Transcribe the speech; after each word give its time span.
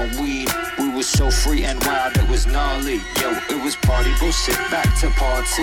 strong 0.00 0.24
weed. 0.24 0.48
We 0.78 0.88
was 0.90 1.06
so 1.06 1.30
free 1.30 1.64
and 1.64 1.82
wild, 1.84 2.16
it 2.16 2.28
was 2.28 2.46
gnarly. 2.46 3.00
Yo, 3.20 3.30
it 3.50 3.62
was 3.62 3.76
party 3.76 4.12
bullshit, 4.18 4.56
back 4.70 4.88
to 5.00 5.10
party. 5.10 5.62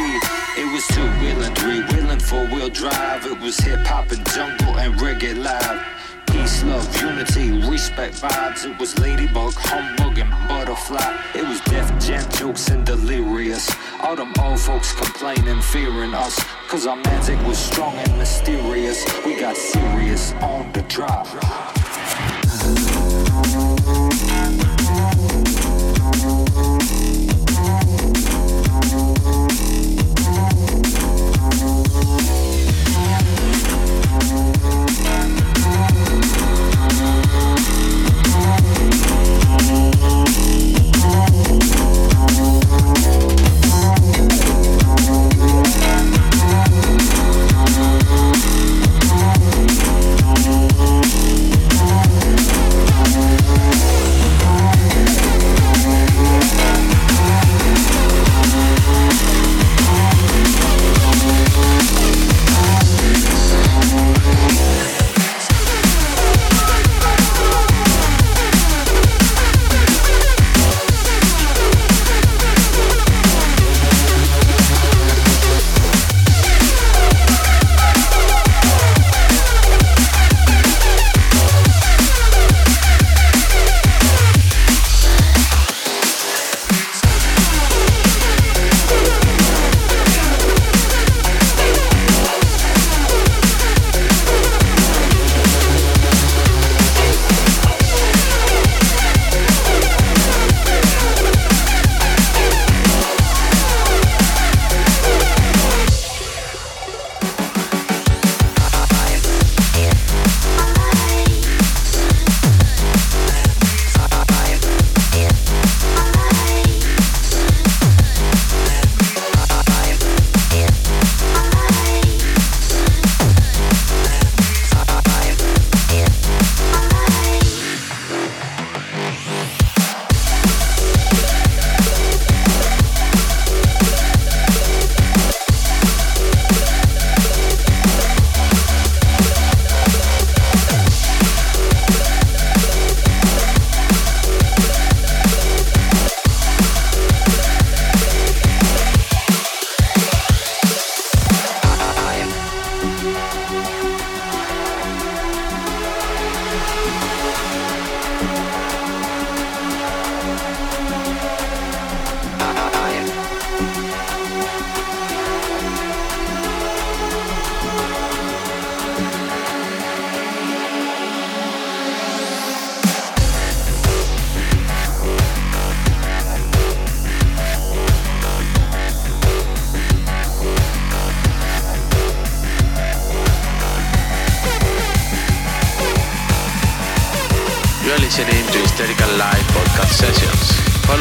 It 0.57 0.71
was 0.71 0.85
two 0.87 1.07
wheeling, 1.19 1.55
three 1.55 1.81
wheeling, 1.83 2.19
four 2.19 2.45
wheel 2.45 2.69
drive. 2.69 3.25
It 3.25 3.39
was 3.39 3.57
hip 3.57 3.85
hop 3.85 4.11
and 4.11 4.25
jungle 4.29 4.77
and 4.77 4.95
reggae 4.95 5.35
live 5.35 5.85
peace, 6.27 6.61
love, 6.63 6.85
unity, 7.01 7.67
respect 7.67 8.15
vibes. 8.15 8.69
It 8.69 8.77
was 8.79 8.99
ladybug, 8.99 9.53
humbug, 9.55 10.19
and 10.19 10.29
butterfly. 10.47 11.17
It 11.33 11.47
was 11.47 11.61
Def, 11.61 11.87
jam, 12.05 12.29
jokes, 12.31 12.69
and 12.69 12.85
delirious. 12.85 13.73
All 14.03 14.15
them 14.15 14.33
old 14.41 14.59
folks 14.59 14.91
complaining, 14.91 15.61
fearing 15.61 16.13
us. 16.13 16.37
Cause 16.67 16.85
our 16.85 16.97
magic 16.97 17.39
was 17.47 17.57
strong 17.57 17.95
and 17.95 18.17
mysterious. 18.17 19.05
We 19.25 19.39
got 19.39 19.55
serious 19.55 20.33
on 20.33 20.71
the 20.73 20.81
drop. 20.83 21.27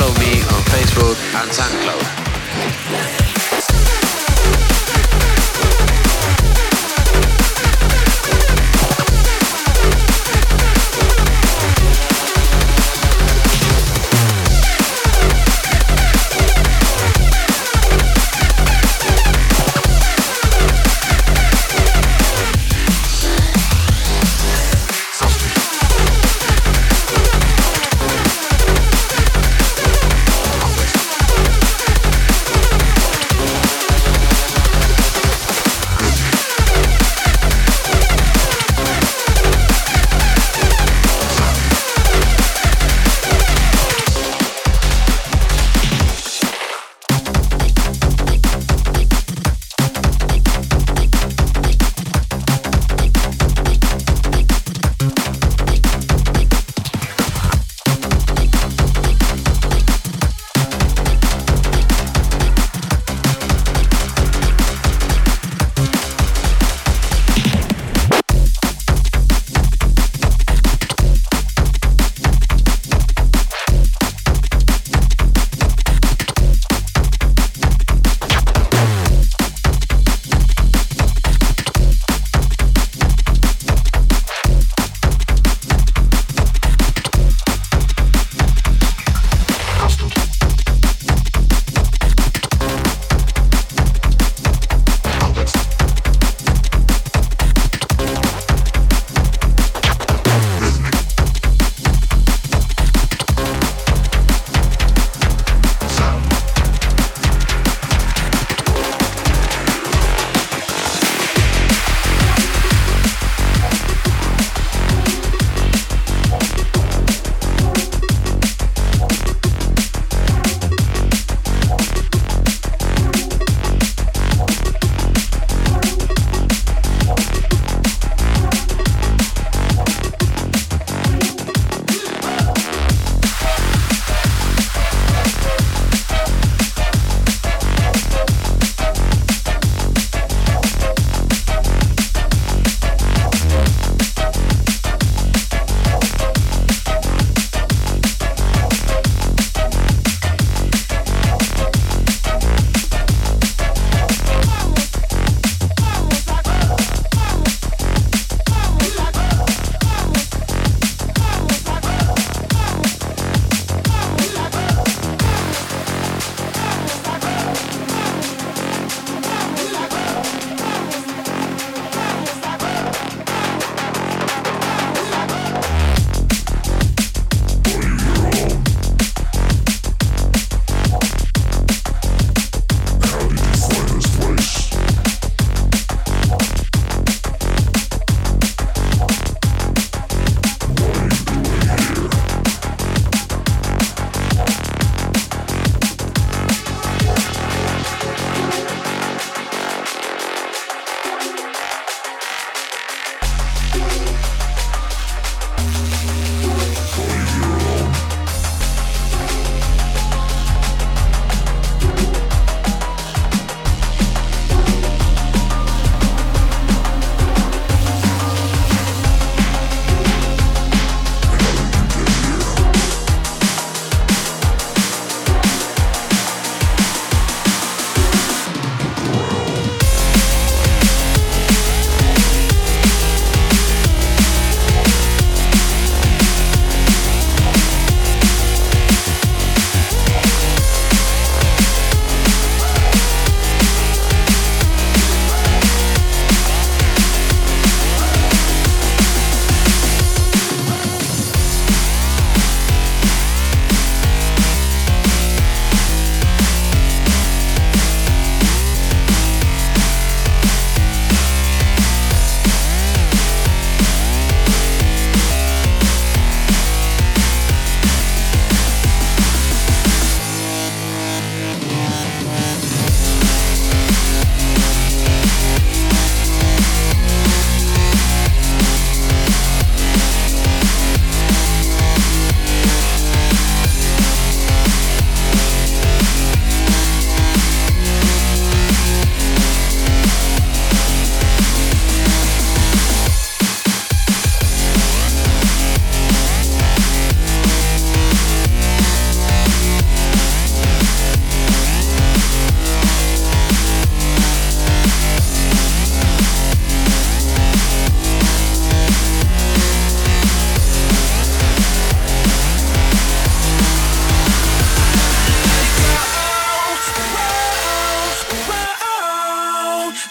follow 0.06 0.20
me 0.20 0.40
on 0.42 0.62
Facebook 0.70 1.16
and 1.34 1.50
SoundCloud. 1.50 2.15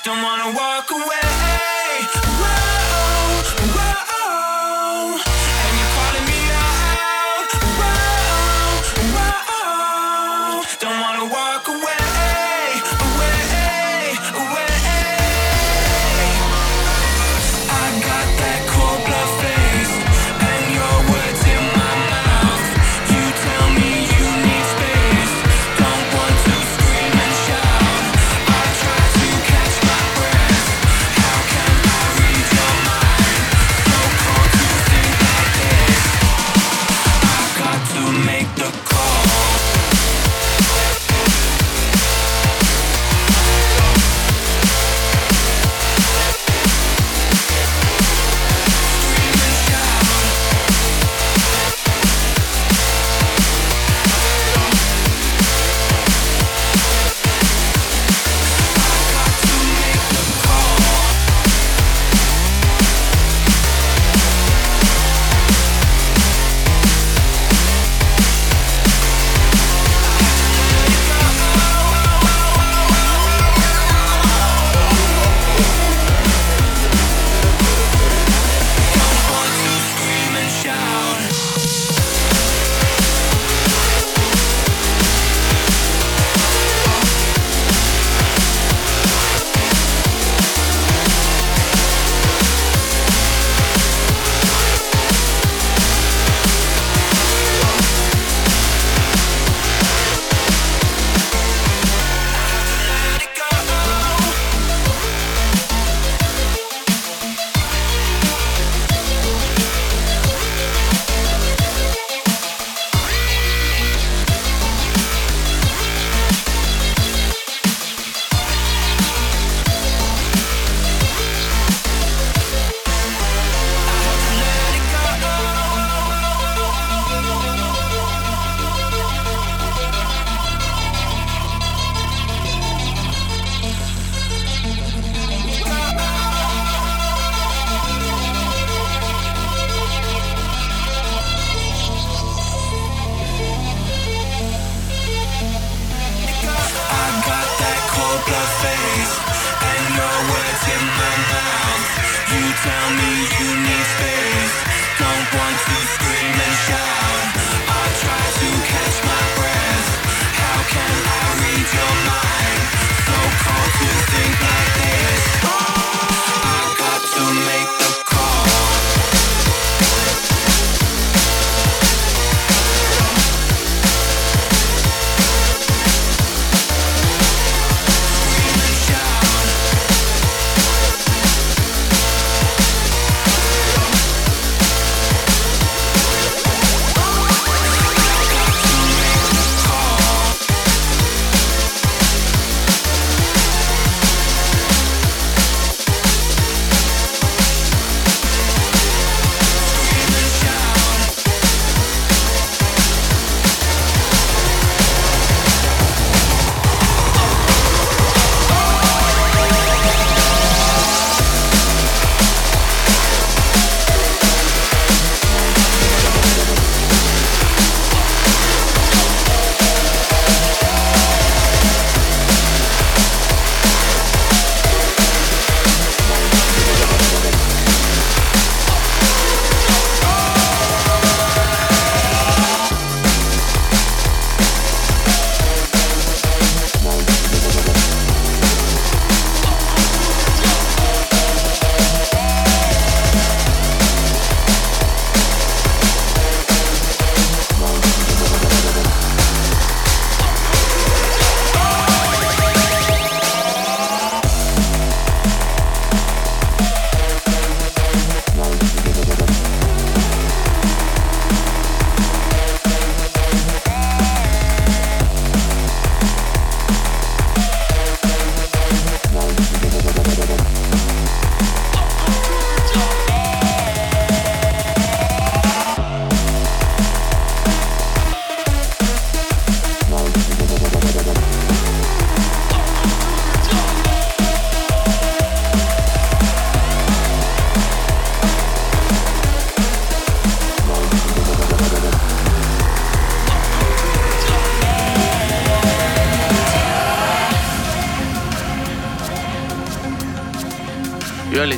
don't 0.05 0.21
wanna 0.21 0.55
walk 0.55 0.91
away. 0.91 1.24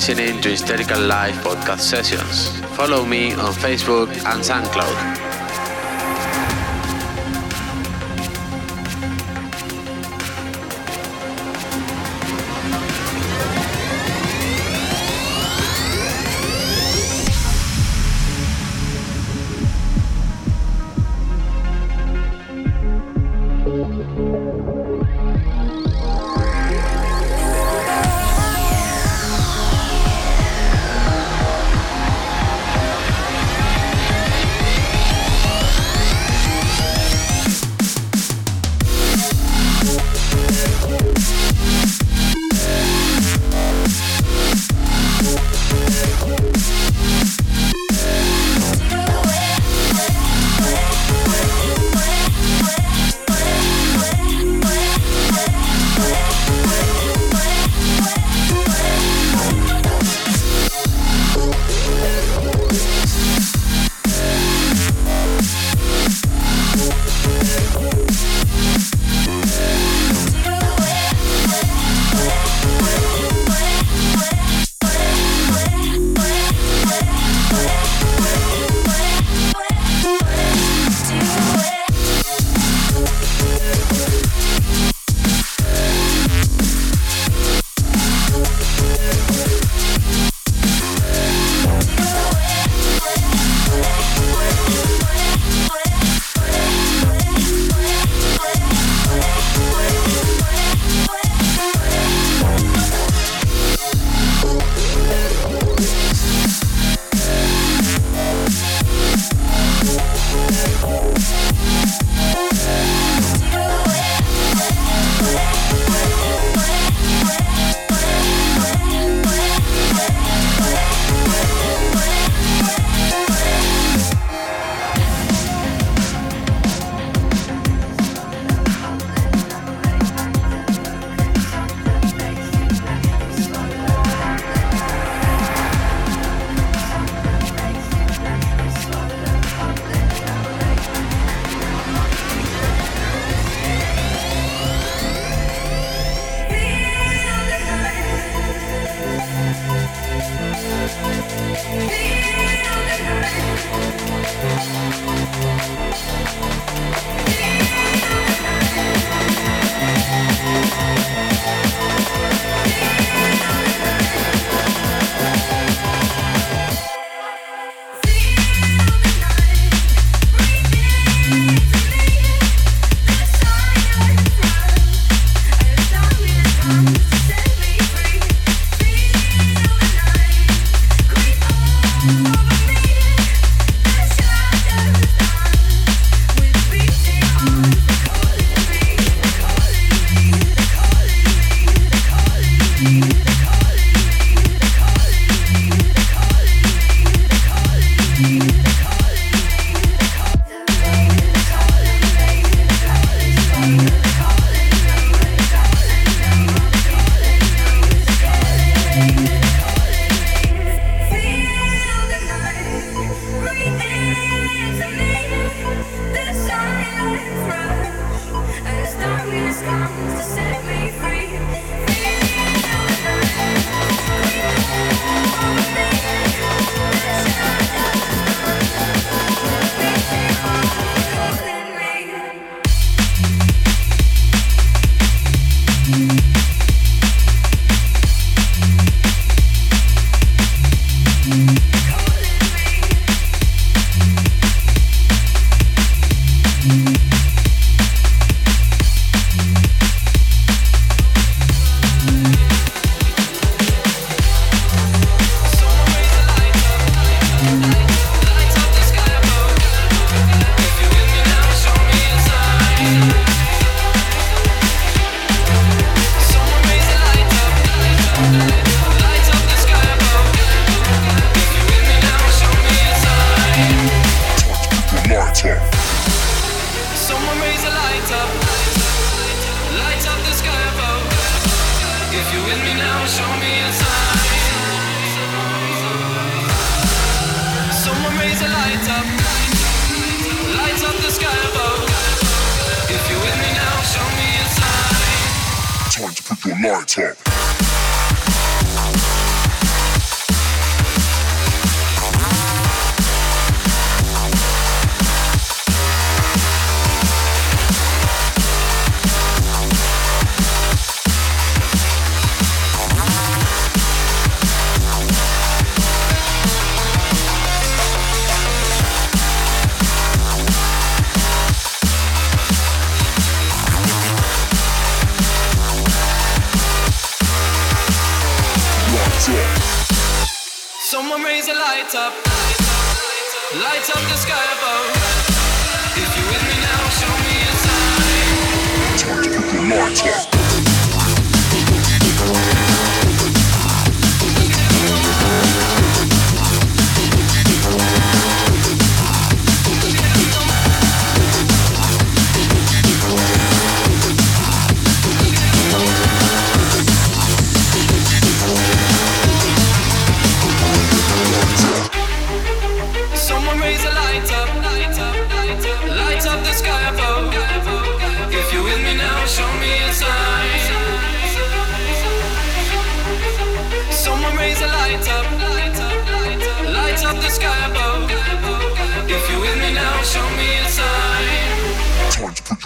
Listening 0.08 0.40
to 0.40 0.50
Hysterical 0.50 1.02
Live 1.02 1.36
podcast 1.44 1.82
sessions. 1.82 2.58
Follow 2.78 3.04
me 3.04 3.34
on 3.34 3.52
Facebook 3.52 4.08
and 4.08 4.42
SoundCloud. 4.42 5.27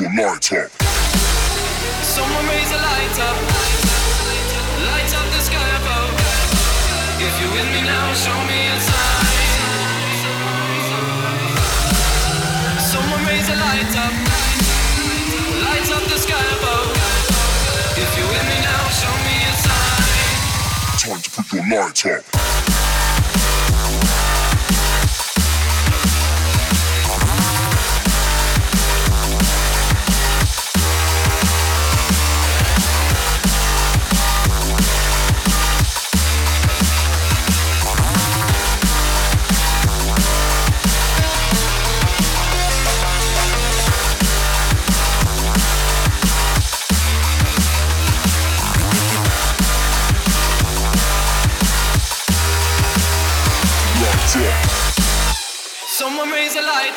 Light 0.09 0.51
up. 0.53 0.71
Someone 2.01 2.45
raise 2.47 2.71
a 2.71 2.77
light 2.77 3.19
up. 3.21 3.37
Light 4.89 5.13
up 5.13 5.27
the 5.29 5.41
sky 5.41 5.69
above. 5.77 6.11
If 7.21 7.33
you're 7.39 7.53
with 7.53 7.69
me 7.69 7.81
now, 7.85 8.13
show 8.13 8.39
me 8.49 8.67
a 8.67 8.79
sign. 8.81 9.61
Someone 12.81 13.23
raise 13.25 13.49
a 13.49 13.55
light 13.55 13.95
up. 14.01 14.13
Light 15.61 15.89
up 15.91 16.03
the 16.09 16.17
sky 16.17 16.45
above. 16.57 16.89
If 17.97 18.17
you're 18.17 18.27
with 18.27 18.45
me 18.49 18.57
now, 18.61 18.83
show 18.89 19.15
me 19.27 19.35
a 19.45 19.53
sign. 19.61 20.97
Time 20.97 21.21
to 21.21 21.29
put 21.29 21.53
your 21.53 21.65
light 21.69 22.05
up. 22.07 22.40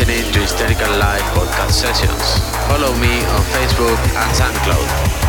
listening 0.00 0.32
to 0.32 0.40
Hysterical 0.40 0.96
Live 0.96 1.20
podcast 1.34 1.72
sessions. 1.72 2.38
Follow 2.68 2.94
me 2.96 3.20
on 3.20 3.42
Facebook 3.52 3.98
and 4.16 4.34
SoundCloud. 4.34 5.19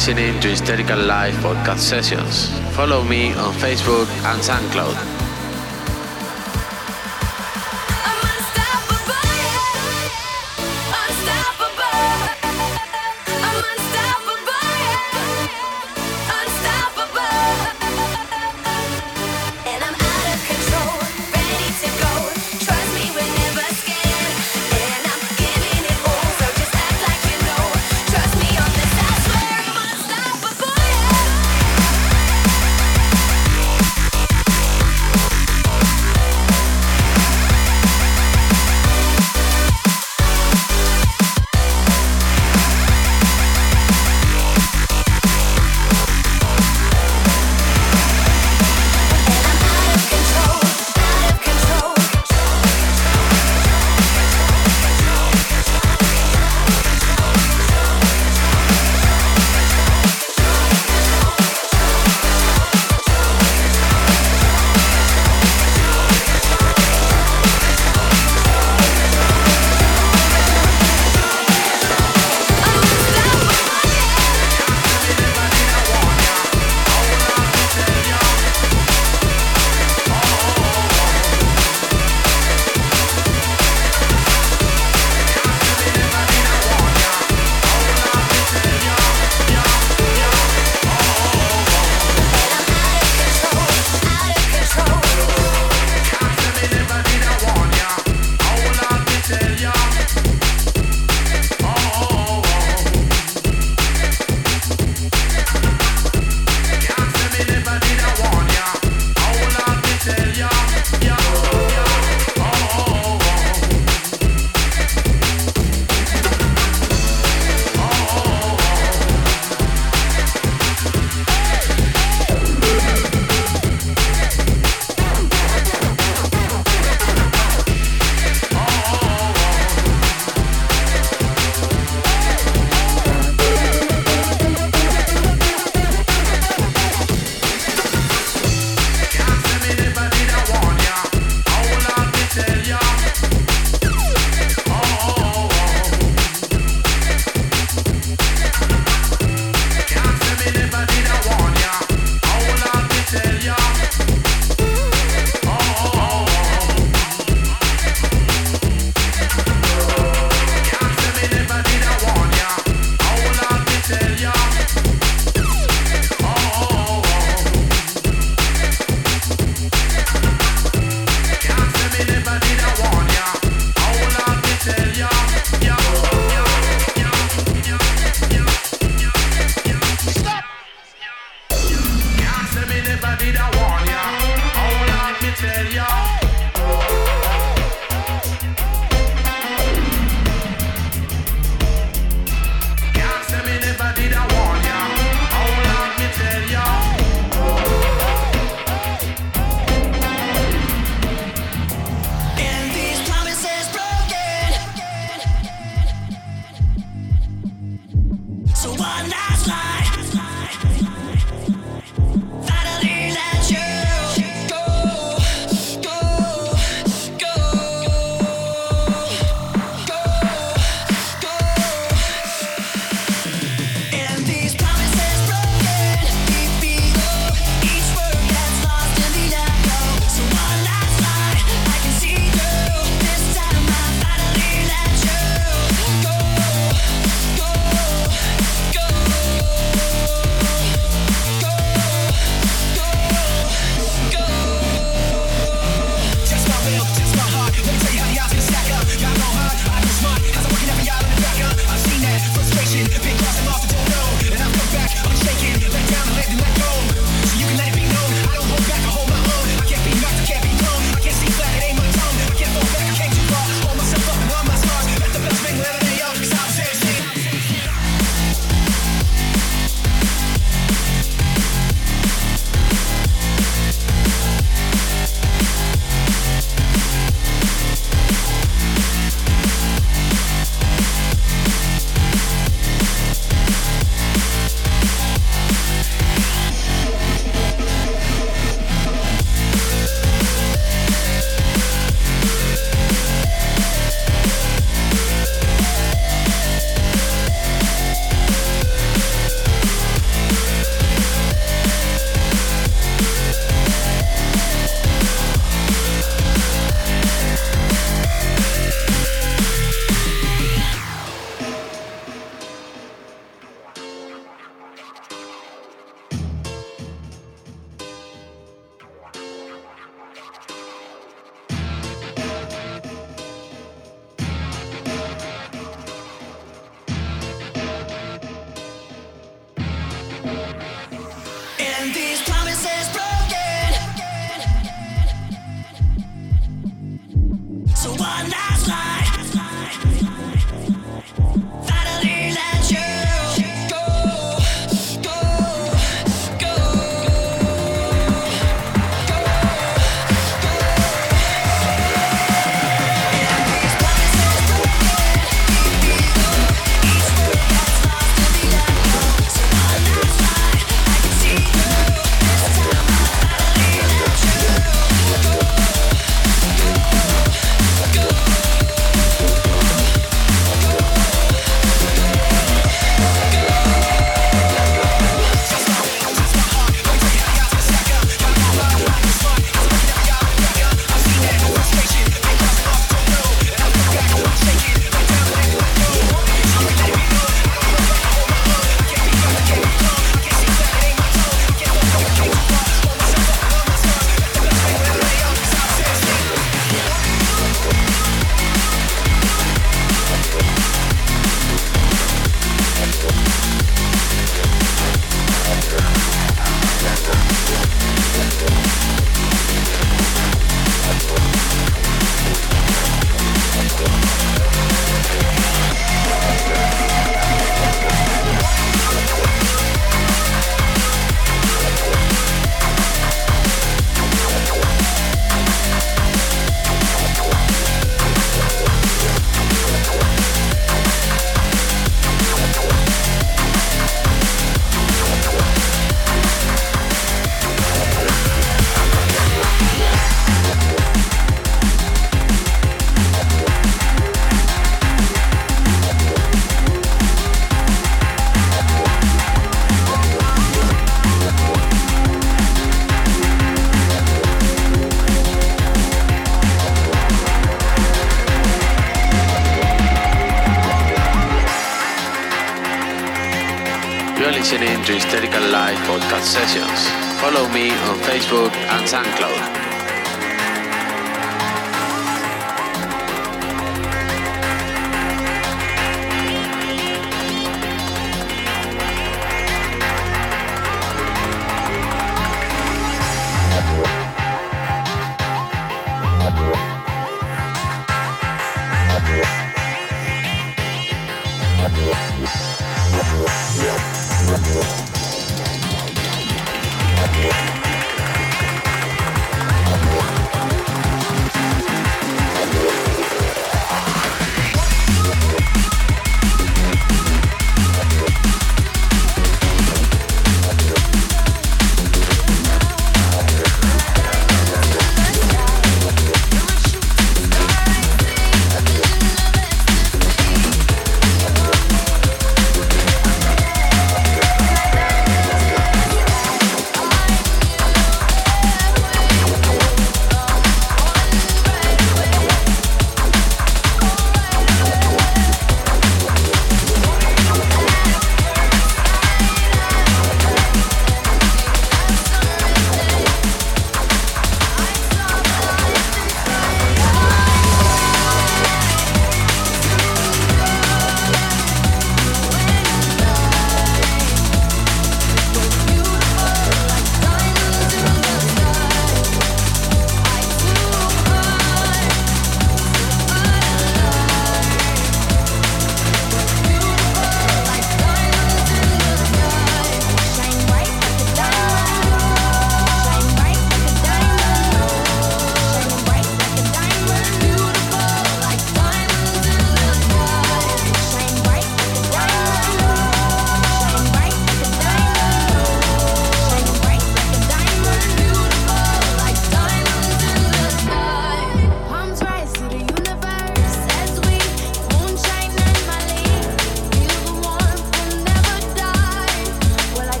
listening 0.00 0.40
to 0.40 0.48
Hysterical 0.48 0.98
live 0.98 1.34
podcast 1.44 1.80
sessions. 1.80 2.48
Follow 2.74 3.04
me 3.04 3.34
on 3.34 3.52
Facebook 3.60 4.08
and 4.24 4.40
SoundCloud. 4.40 5.29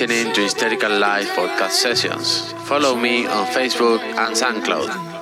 Listening 0.00 0.32
to 0.32 0.40
Hysterical 0.40 0.98
Live 0.98 1.26
podcast 1.36 1.72
sessions. 1.72 2.54
Follow 2.64 2.96
me 2.96 3.26
on 3.26 3.44
Facebook 3.48 4.00
and 4.00 4.34
SoundCloud. 4.34 5.19